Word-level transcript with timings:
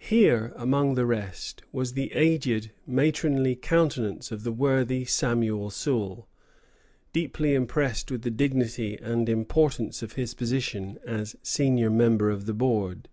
Here, 0.00 0.54
among 0.56 0.94
the 0.94 1.04
rest, 1.04 1.62
was 1.72 1.92
the 1.92 2.10
aged, 2.14 2.70
matronly 2.86 3.54
countenance 3.54 4.32
of 4.32 4.42
the 4.42 4.50
worthy 4.50 5.04
Samuel 5.04 5.68
Sewall, 5.68 6.26
deeply 7.12 7.52
impressed 7.52 8.10
with 8.10 8.22
the 8.22 8.30
dignity 8.30 8.96
and 8.96 9.28
importance 9.28 10.02
of 10.02 10.14
his 10.14 10.32
position 10.32 10.98
as 11.04 11.36
senior 11.42 11.90
member 11.90 12.30
of 12.30 12.46
the 12.46 12.54
Board. 12.54 13.10